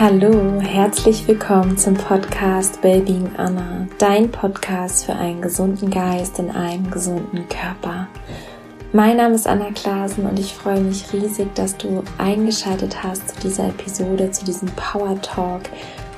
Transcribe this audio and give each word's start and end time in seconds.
Hallo, 0.00 0.62
herzlich 0.62 1.28
willkommen 1.28 1.76
zum 1.76 1.92
Podcast 1.92 2.82
Wellbeing 2.82 3.36
Anna, 3.36 3.86
dein 3.98 4.30
Podcast 4.30 5.04
für 5.04 5.12
einen 5.12 5.42
gesunden 5.42 5.90
Geist 5.90 6.38
in 6.38 6.50
einem 6.50 6.90
gesunden 6.90 7.46
Körper. 7.50 8.08
Mein 8.94 9.18
Name 9.18 9.34
ist 9.34 9.46
Anna 9.46 9.70
Klasen 9.72 10.24
und 10.24 10.38
ich 10.38 10.54
freue 10.54 10.80
mich 10.80 11.12
riesig, 11.12 11.54
dass 11.54 11.76
du 11.76 12.02
eingeschaltet 12.16 13.02
hast 13.02 13.28
zu 13.28 13.40
dieser 13.42 13.68
Episode, 13.68 14.30
zu 14.30 14.46
diesem 14.46 14.70
Power 14.70 15.20
Talk. 15.20 15.64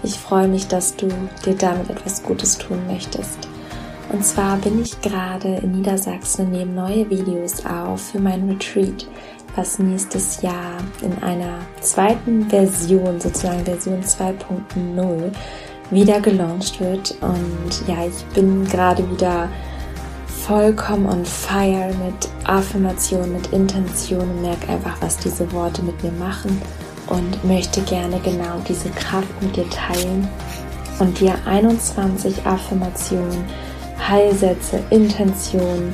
Ich 0.05 0.17
freue 0.17 0.47
mich, 0.47 0.69
dass 0.69 0.95
du 0.95 1.09
dir 1.45 1.57
damit 1.57 1.91
etwas 1.91 2.23
Gutes 2.23 2.59
tun 2.59 2.79
möchtest. 2.87 3.49
Und 4.13 4.25
zwar 4.25 4.59
bin 4.59 4.81
ich 4.81 5.01
gerade 5.01 5.57
in 5.57 5.73
Niedersachsen 5.73 6.47
und 6.47 6.53
nehme 6.53 6.71
neue 6.71 7.11
Videos 7.11 7.67
auf 7.67 8.11
für 8.13 8.21
mein 8.21 8.49
Retreat 8.49 9.09
was 9.57 9.79
nächstes 9.79 10.43
Jahr 10.43 10.79
in 11.03 11.23
einer 11.23 11.59
zweiten 11.81 12.49
Version, 12.49 13.21
sozusagen 13.21 13.65
Version 13.65 14.03
2.0, 14.03 15.31
wieder 15.91 16.21
gelauncht 16.21 16.81
wird. 16.81 17.17
Und 17.21 17.87
ja, 17.87 18.07
ich 18.07 18.25
bin 18.35 18.67
gerade 18.67 19.09
wieder 19.11 19.49
vollkommen 20.47 21.07
on 21.07 21.25
fire 21.25 21.93
mit 22.05 22.29
Affirmation, 22.45 23.33
mit 23.33 23.49
Intention 23.49 24.21
und 24.21 24.43
merke 24.43 24.69
einfach, 24.71 24.97
was 25.01 25.17
diese 25.19 25.51
Worte 25.53 25.83
mit 25.83 26.03
mir 26.03 26.13
machen 26.13 26.61
und 27.09 27.45
möchte 27.45 27.81
gerne 27.83 28.19
genau 28.21 28.59
diese 28.69 28.89
Kraft 28.91 29.29
mit 29.41 29.57
dir 29.57 29.69
teilen 29.71 30.29
und 30.99 31.21
dir 31.21 31.35
21 31.47 32.45
Affirmationen, 32.45 33.45
Heilsätze, 34.09 34.83
Intentionen, 34.91 35.93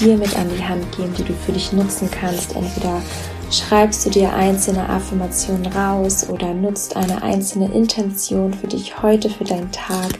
dir 0.00 0.16
mit 0.16 0.36
an 0.36 0.48
die 0.48 0.64
Hand 0.64 0.96
geben, 0.96 1.12
die 1.16 1.24
du 1.24 1.34
für 1.34 1.52
dich 1.52 1.72
nutzen 1.72 2.10
kannst. 2.10 2.56
Entweder 2.56 3.02
schreibst 3.50 4.06
du 4.06 4.10
dir 4.10 4.32
einzelne 4.32 4.88
Affirmationen 4.88 5.66
raus 5.66 6.28
oder 6.28 6.54
nutzt 6.54 6.96
eine 6.96 7.22
einzelne 7.22 7.72
Intention 7.72 8.54
für 8.54 8.66
dich 8.66 9.02
heute, 9.02 9.28
für 9.28 9.44
deinen 9.44 9.70
Tag. 9.72 10.18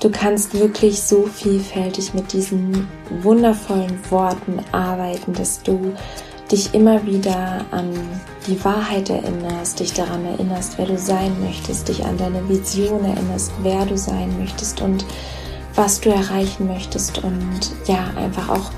Du 0.00 0.10
kannst 0.10 0.54
wirklich 0.54 1.02
so 1.02 1.26
vielfältig 1.26 2.14
mit 2.14 2.32
diesen 2.32 2.88
wundervollen 3.22 3.98
Worten 4.10 4.60
arbeiten, 4.72 5.34
dass 5.34 5.62
du 5.62 5.92
dich 6.50 6.74
immer 6.74 7.04
wieder 7.04 7.64
an 7.70 7.92
die 8.46 8.62
Wahrheit 8.64 9.10
erinnerst, 9.10 9.78
dich 9.78 9.92
daran 9.92 10.24
erinnerst, 10.24 10.78
wer 10.78 10.86
du 10.86 10.98
sein 10.98 11.36
möchtest, 11.44 11.88
dich 11.88 12.04
an 12.04 12.16
deine 12.16 12.48
Vision 12.48 13.04
erinnerst, 13.04 13.52
wer 13.62 13.84
du 13.84 13.96
sein 13.96 14.34
möchtest 14.38 14.80
und 14.80 15.04
was 15.74 16.00
du 16.00 16.10
erreichen 16.10 16.66
möchtest 16.66 17.22
und 17.22 17.60
ja, 17.86 18.10
einfach 18.16 18.48
auch 18.48 18.70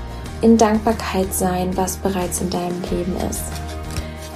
in 0.43 0.59
Dankbarkeit 0.59 1.33
sein, 1.33 1.77
was 1.77 1.97
bereits 1.97 2.41
in 2.41 2.51
deinem 2.51 2.83
Leben 2.91 3.17
ist. 3.31 3.45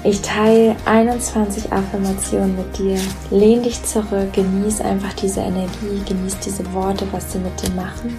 Ich 0.05 0.23
teile 0.23 0.77
21 0.85 1.73
Affirmationen 1.73 2.57
mit 2.57 2.79
dir. 2.79 2.97
Lehn 3.31 3.63
dich 3.63 3.83
zurück, 3.83 4.33
genieß 4.33 4.81
einfach 4.81 5.13
diese 5.15 5.41
Energie, 5.41 6.01
genieß 6.07 6.39
diese 6.39 6.73
Worte, 6.73 7.07
was 7.11 7.33
sie 7.33 7.39
mit 7.39 7.61
dir 7.61 7.71
machen. 7.75 8.17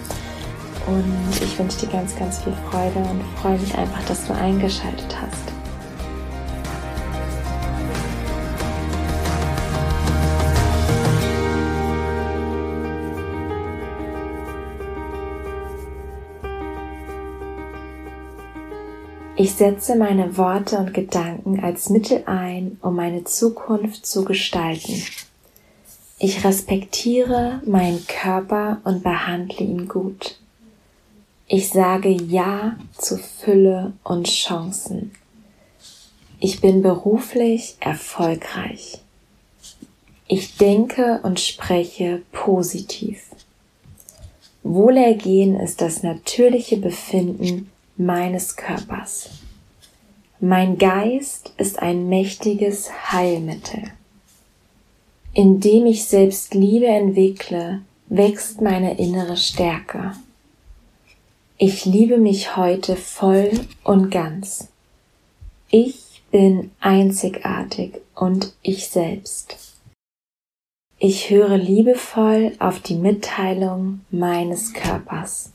Und 0.86 1.42
ich 1.42 1.58
wünsche 1.58 1.86
dir 1.86 1.92
ganz, 1.92 2.14
ganz 2.14 2.38
viel 2.38 2.52
Freude 2.70 2.98
und 2.98 3.22
freue 3.40 3.58
mich 3.58 3.76
einfach, 3.76 4.04
dass 4.04 4.26
du 4.26 4.34
eingeschaltet 4.34 5.16
hast. 5.20 5.57
Ich 19.40 19.52
setze 19.52 19.94
meine 19.94 20.36
Worte 20.36 20.78
und 20.78 20.92
Gedanken 20.92 21.60
als 21.60 21.90
Mittel 21.90 22.24
ein, 22.26 22.76
um 22.82 22.96
meine 22.96 23.22
Zukunft 23.22 24.04
zu 24.04 24.24
gestalten. 24.24 25.00
Ich 26.18 26.42
respektiere 26.42 27.62
meinen 27.64 28.04
Körper 28.08 28.80
und 28.82 29.04
behandle 29.04 29.64
ihn 29.64 29.86
gut. 29.86 30.40
Ich 31.46 31.68
sage 31.68 32.08
Ja 32.08 32.78
zu 32.96 33.16
Fülle 33.16 33.92
und 34.02 34.26
Chancen. 34.26 35.12
Ich 36.40 36.60
bin 36.60 36.82
beruflich 36.82 37.76
erfolgreich. 37.78 38.98
Ich 40.26 40.56
denke 40.56 41.20
und 41.22 41.38
spreche 41.38 42.22
positiv. 42.32 43.22
Wohlergehen 44.64 45.60
ist 45.60 45.80
das 45.80 46.02
natürliche 46.02 46.78
Befinden 46.78 47.70
meines 47.98 48.56
Körpers. 48.56 49.30
Mein 50.40 50.78
Geist 50.78 51.52
ist 51.56 51.80
ein 51.80 52.08
mächtiges 52.08 52.90
Heilmittel. 53.12 53.82
Indem 55.34 55.86
ich 55.86 56.04
selbst 56.04 56.54
Liebe 56.54 56.86
entwickle, 56.86 57.82
wächst 58.06 58.60
meine 58.60 58.98
innere 58.98 59.36
Stärke. 59.36 60.14
Ich 61.58 61.84
liebe 61.84 62.18
mich 62.18 62.56
heute 62.56 62.94
voll 62.94 63.50
und 63.82 64.10
ganz. 64.10 64.68
Ich 65.70 66.22
bin 66.30 66.70
einzigartig 66.80 68.00
und 68.14 68.54
ich 68.62 68.88
selbst. 68.88 69.56
Ich 71.00 71.30
höre 71.30 71.56
liebevoll 71.56 72.52
auf 72.60 72.80
die 72.80 72.96
Mitteilung 72.96 74.00
meines 74.10 74.72
Körpers. 74.72 75.52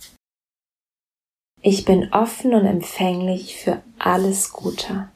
Ich 1.66 1.86
bin 1.86 2.12
offen 2.12 2.54
und 2.54 2.66
empfänglich 2.66 3.56
für 3.56 3.82
alles 3.98 4.52
Gute. 4.52 5.08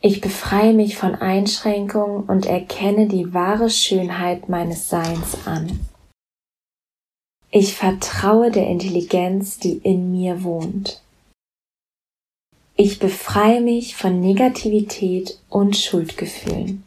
Ich 0.00 0.22
befreie 0.22 0.72
mich 0.72 0.96
von 0.96 1.14
Einschränkungen 1.14 2.22
und 2.22 2.46
erkenne 2.46 3.08
die 3.08 3.34
wahre 3.34 3.68
Schönheit 3.68 4.48
meines 4.48 4.88
Seins 4.88 5.46
an. 5.46 5.80
Ich 7.50 7.74
vertraue 7.74 8.50
der 8.50 8.68
Intelligenz, 8.68 9.58
die 9.58 9.76
in 9.76 10.12
mir 10.12 10.42
wohnt. 10.42 11.02
Ich 12.74 12.98
befreie 12.98 13.60
mich 13.60 13.96
von 13.96 14.18
Negativität 14.18 15.38
und 15.50 15.76
Schuldgefühlen. 15.76 16.84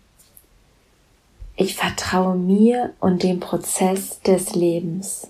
Ich 1.57 1.75
vertraue 1.75 2.35
mir 2.35 2.95
und 2.99 3.21
dem 3.21 3.39
Prozess 3.39 4.19
des 4.21 4.55
Lebens. 4.55 5.27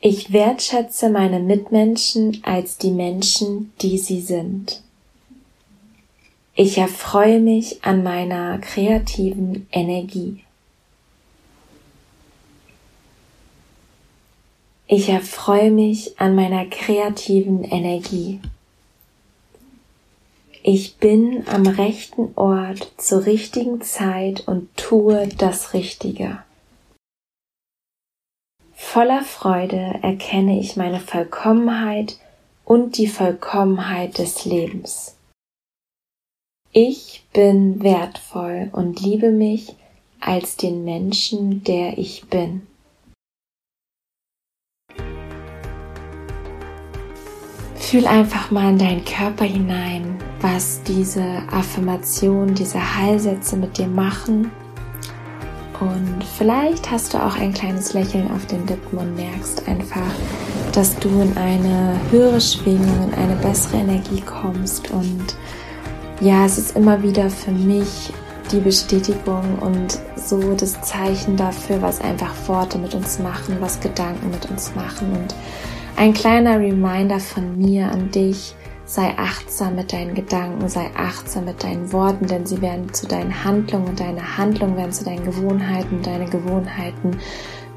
Ich 0.00 0.32
wertschätze 0.32 1.10
meine 1.10 1.40
Mitmenschen 1.40 2.40
als 2.44 2.78
die 2.78 2.92
Menschen, 2.92 3.72
die 3.80 3.98
sie 3.98 4.20
sind. 4.20 4.82
Ich 6.54 6.78
erfreue 6.78 7.40
mich 7.40 7.84
an 7.84 8.04
meiner 8.04 8.58
kreativen 8.58 9.66
Energie. 9.72 10.44
Ich 14.86 15.08
erfreue 15.08 15.70
mich 15.72 16.18
an 16.20 16.34
meiner 16.34 16.64
kreativen 16.66 17.64
Energie. 17.64 18.40
Ich 20.62 20.96
bin 20.96 21.44
am 21.48 21.66
rechten 21.66 22.32
Ort 22.36 22.92
zur 22.98 23.26
richtigen 23.26 23.80
Zeit 23.82 24.46
und 24.46 24.68
tue 24.76 25.28
das 25.38 25.74
Richtige. 25.74 26.38
Voller 28.80 29.22
Freude 29.22 29.98
erkenne 30.02 30.58
ich 30.60 30.76
meine 30.76 31.00
Vollkommenheit 31.00 32.18
und 32.64 32.96
die 32.96 33.08
Vollkommenheit 33.08 34.18
des 34.18 34.44
Lebens. 34.44 35.16
Ich 36.72 37.24
bin 37.32 37.82
wertvoll 37.82 38.70
und 38.72 39.00
liebe 39.00 39.30
mich 39.30 39.74
als 40.20 40.56
den 40.56 40.84
Menschen, 40.84 41.64
der 41.64 41.98
ich 41.98 42.28
bin. 42.28 42.66
Fühl 47.74 48.06
einfach 48.06 48.52
mal 48.52 48.70
in 48.70 48.78
deinen 48.78 49.04
Körper 49.04 49.44
hinein, 49.44 50.18
was 50.40 50.82
diese 50.84 51.42
Affirmation, 51.50 52.54
diese 52.54 52.96
Heilsätze 52.96 53.56
mit 53.56 53.76
dir 53.76 53.88
machen 53.88 54.50
und 55.80 56.24
vielleicht 56.36 56.90
hast 56.90 57.14
du 57.14 57.18
auch 57.18 57.36
ein 57.36 57.52
kleines 57.52 57.92
Lächeln 57.92 58.30
auf 58.32 58.46
den 58.46 58.66
Lippen 58.66 58.98
und 58.98 59.14
merkst 59.14 59.68
einfach, 59.68 60.12
dass 60.72 60.96
du 60.98 61.08
in 61.08 61.36
eine 61.36 62.00
höhere 62.10 62.40
Schwingung, 62.40 63.12
in 63.12 63.14
eine 63.14 63.36
bessere 63.36 63.78
Energie 63.78 64.20
kommst. 64.20 64.90
Und 64.90 65.36
ja, 66.20 66.44
es 66.44 66.58
ist 66.58 66.76
immer 66.76 67.02
wieder 67.02 67.30
für 67.30 67.52
mich 67.52 68.12
die 68.50 68.60
Bestätigung 68.60 69.58
und 69.60 69.98
so 70.16 70.54
das 70.54 70.80
Zeichen 70.80 71.36
dafür, 71.36 71.80
was 71.82 72.00
einfach 72.00 72.32
Worte 72.46 72.78
mit 72.78 72.94
uns 72.94 73.18
machen, 73.18 73.56
was 73.60 73.78
Gedanken 73.78 74.30
mit 74.30 74.50
uns 74.50 74.74
machen. 74.74 75.12
Und 75.12 75.34
ein 75.96 76.12
kleiner 76.12 76.58
Reminder 76.58 77.20
von 77.20 77.58
mir 77.58 77.90
an 77.90 78.10
dich, 78.10 78.54
Sei 78.90 79.14
achtsam 79.18 79.74
mit 79.74 79.92
deinen 79.92 80.14
Gedanken, 80.14 80.66
sei 80.66 80.90
achtsam 80.96 81.44
mit 81.44 81.62
deinen 81.62 81.92
Worten, 81.92 82.26
denn 82.26 82.46
sie 82.46 82.62
werden 82.62 82.90
zu 82.94 83.06
deinen 83.06 83.44
Handlungen 83.44 83.88
und 83.88 84.00
deine 84.00 84.38
Handlungen 84.38 84.78
werden 84.78 84.92
zu 84.92 85.04
deinen 85.04 85.26
Gewohnheiten 85.26 86.00
deine 86.02 86.24
Gewohnheiten 86.24 87.18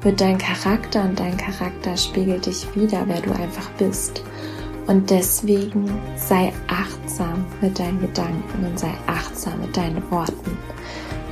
wird 0.00 0.22
dein 0.22 0.38
Charakter 0.38 1.04
und 1.04 1.20
dein 1.20 1.36
Charakter 1.36 1.98
spiegelt 1.98 2.46
dich 2.46 2.66
wieder, 2.74 3.04
wer 3.06 3.20
du 3.20 3.30
einfach 3.30 3.68
bist. 3.78 4.22
Und 4.86 5.10
deswegen 5.10 5.84
sei 6.16 6.50
achtsam 6.66 7.44
mit 7.60 7.78
deinen 7.78 8.00
Gedanken 8.00 8.64
und 8.64 8.78
sei 8.78 8.94
achtsam 9.06 9.60
mit 9.60 9.76
deinen 9.76 10.02
Worten. 10.10 10.56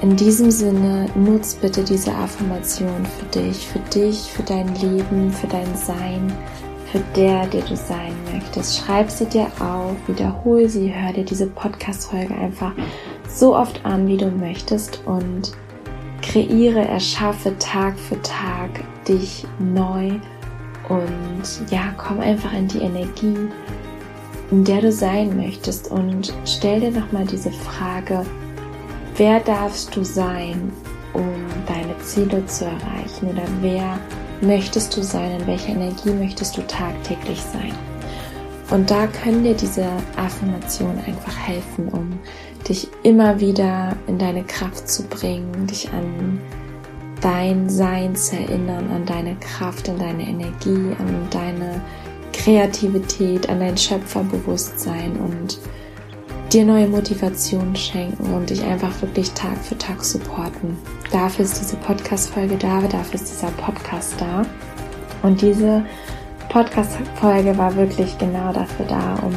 In 0.03 0.15
diesem 0.15 0.50
Sinne, 0.50 1.06
nutz 1.15 1.55
bitte 1.55 1.83
diese 1.83 2.15
Affirmation 2.15 3.06
für 3.19 3.41
dich, 3.41 3.67
für 3.67 3.81
dich, 3.99 4.31
für 4.31 4.43
dein 4.43 4.75
Leben, 4.76 5.33
für 5.33 5.47
dein 5.47 5.75
Sein, 5.75 6.31
für 6.90 7.00
der, 7.14 7.46
der 7.46 7.62
du 7.62 7.76
sein 7.76 8.14
möchtest. 8.32 8.78
Schreib 8.78 9.10
sie 9.10 9.26
dir 9.26 9.46
auf, 9.60 9.96
wiederhol 10.06 10.69
sie, 10.69 10.92
hör 10.92 11.12
dir 11.12 11.25
diese 11.25 11.46
Podcast-Folge 11.46 12.34
einfach 12.34 12.72
so 13.28 13.56
oft 13.56 13.84
an, 13.84 14.06
wie 14.06 14.16
du 14.16 14.31
möchtest 14.31 15.02
und 15.06 15.52
kreiere, 16.22 16.87
erschaffe 16.87 17.56
Tag 17.58 17.98
für 17.98 18.20
Tag 18.22 18.70
dich 19.06 19.46
neu 19.58 20.10
und 20.88 21.70
ja, 21.70 21.94
komm 21.96 22.20
einfach 22.20 22.52
in 22.52 22.69
die 22.69 22.81
Energie, 22.81 23.48
in 24.50 24.64
der 24.64 24.81
du 24.81 24.90
sein 24.90 25.37
möchtest 25.37 25.90
und 25.90 26.34
stell 26.44 26.81
dir 26.81 26.90
nochmal 26.90 27.25
diese 27.25 27.52
Frage, 27.52 28.26
wer 29.16 29.38
darfst 29.40 29.94
du 29.94 30.04
sein, 30.04 30.72
um 31.12 31.46
deine 31.66 31.96
Ziele 32.00 32.44
zu 32.46 32.64
erreichen 32.64 33.28
oder 33.28 33.44
wer 33.60 33.98
möchtest 34.40 34.96
du 34.96 35.02
sein, 35.02 35.40
in 35.40 35.46
welcher 35.46 35.70
Energie 35.70 36.10
möchtest 36.10 36.56
du 36.56 36.62
tagtäglich 36.62 37.40
sein. 37.40 37.75
Und 38.70 38.90
da 38.90 39.06
können 39.08 39.42
dir 39.42 39.54
diese 39.54 39.87
Affirmationen 40.16 41.04
einfach 41.04 41.37
helfen, 41.37 41.88
um 41.88 42.19
dich 42.69 42.88
immer 43.02 43.40
wieder 43.40 43.96
in 44.06 44.19
deine 44.19 44.44
Kraft 44.44 44.88
zu 44.88 45.02
bringen, 45.04 45.66
dich 45.66 45.90
an 45.90 46.40
dein 47.20 47.69
Sein 47.69 48.14
zu 48.14 48.37
erinnern, 48.37 48.90
an 48.90 49.04
deine 49.04 49.37
Kraft, 49.37 49.88
an 49.88 49.98
deine 49.98 50.22
Energie, 50.22 50.94
an 50.98 51.26
deine 51.31 51.81
Kreativität, 52.32 53.48
an 53.48 53.60
dein 53.60 53.76
Schöpferbewusstsein 53.76 55.16
und 55.19 55.58
dir 56.52 56.64
neue 56.64 56.88
Motivation 56.88 57.76
schenken 57.76 58.35
und 58.35 58.50
dich 58.50 58.64
einfach 58.64 59.00
wirklich 59.02 59.31
Tag 59.32 59.56
für 59.62 59.79
Tag 59.79 60.02
supporten. 60.02 60.76
Dafür 61.12 61.44
ist 61.44 61.61
diese 61.61 61.76
Podcast-Folge 61.76 62.56
da, 62.56 62.81
dafür 62.81 63.14
ist 63.14 63.31
dieser 63.31 63.52
Podcast 63.52 64.14
da. 64.19 64.43
Und 65.23 65.41
diese 65.43 65.85
Podcast-Folge 66.49 67.56
war 67.56 67.76
wirklich 67.76 68.19
genau 68.19 68.52
dafür 68.52 68.87
da, 68.87 69.14
um 69.23 69.32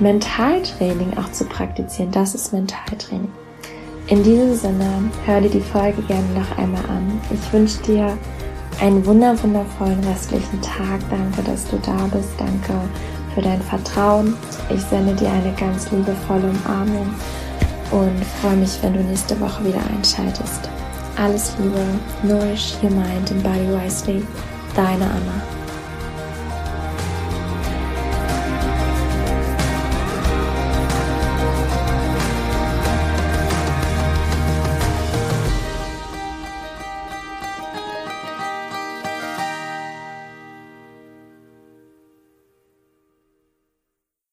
Mentaltraining 0.00 1.16
auch 1.16 1.30
zu 1.30 1.44
praktizieren. 1.44 2.10
Das 2.10 2.34
ist 2.34 2.52
Mentaltraining. 2.52 3.30
In 4.08 4.24
diesem 4.24 4.54
Sinne, 4.54 5.10
hör 5.26 5.40
dir 5.40 5.50
die 5.50 5.60
Folge 5.60 6.02
gerne 6.02 6.26
noch 6.34 6.58
einmal 6.58 6.84
an. 6.86 7.20
Ich 7.32 7.52
wünsche 7.52 7.80
dir 7.82 8.18
einen 8.80 9.04
wundervollen 9.06 10.02
restlichen 10.04 10.60
Tag. 10.60 10.98
Danke, 11.08 11.42
dass 11.48 11.66
du 11.66 11.76
da 11.76 12.08
bist. 12.12 12.30
Danke 12.36 12.74
für 13.34 13.42
dein 13.42 13.60
Vertrauen. 13.62 14.36
Ich 14.68 14.80
sende 14.82 15.14
dir 15.14 15.30
eine 15.30 15.52
ganz 15.54 15.90
liebevolle 15.90 16.50
Umarmung 16.50 17.14
und 17.90 18.24
freue 18.40 18.56
mich, 18.56 18.78
wenn 18.82 18.94
du 18.94 19.00
nächste 19.00 19.38
Woche 19.40 19.64
wieder 19.64 19.80
einschaltest. 19.96 20.68
Alles 21.16 21.54
Liebe, 21.58 21.84
nourish 22.22 22.74
your 22.82 22.90
mind 22.90 23.30
and 23.30 23.42
body 23.42 23.68
wisely. 23.72 24.22
Deine 24.74 25.04
Anna. 25.04 25.59